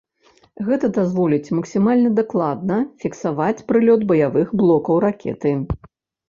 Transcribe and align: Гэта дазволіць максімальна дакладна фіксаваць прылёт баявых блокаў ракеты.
Гэта 0.67 0.87
дазволіць 0.97 1.53
максімальна 1.57 2.09
дакладна 2.19 2.79
фіксаваць 3.05 3.65
прылёт 3.69 4.01
баявых 4.13 4.47
блокаў 4.63 4.95
ракеты. 5.07 5.55